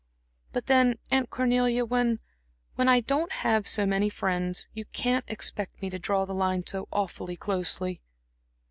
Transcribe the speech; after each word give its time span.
But 0.51 0.65
then, 0.65 0.97
Aunt 1.11 1.29
Cornelia, 1.29 1.85
when 1.85 2.21
when 2.73 2.89
I 2.89 3.01
don't 3.01 3.31
have 3.31 3.67
so 3.67 3.85
many 3.85 4.09
friends, 4.09 4.67
you 4.73 4.83
can't 4.85 5.25
expect 5.29 5.79
me 5.83 5.91
to 5.91 5.99
draw 5.99 6.25
the 6.25 6.33
line 6.33 6.65
so 6.65 6.87
awfully 6.91 7.35
closely." 7.37 8.01